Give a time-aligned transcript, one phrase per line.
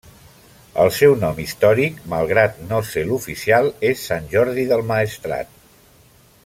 [0.83, 5.55] El seu nom històric, malgrat no ser l'oficial, és Sant Jordi del Maestrat.